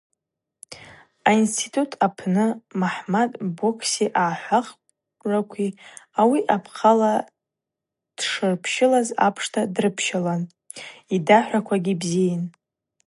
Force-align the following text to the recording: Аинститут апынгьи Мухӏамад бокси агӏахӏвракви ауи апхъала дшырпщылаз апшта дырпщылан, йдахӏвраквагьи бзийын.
Аинститут 1.29 1.91
апынгьи 2.05 2.57
Мухӏамад 2.79 3.31
бокси 3.57 4.05
агӏахӏвракви 4.25 5.67
ауи 6.21 6.39
апхъала 6.55 7.13
дшырпщылаз 8.17 9.07
апшта 9.27 9.61
дырпщылан, 9.75 10.41
йдахӏвраквагьи 11.15 11.93
бзийын. 12.01 12.43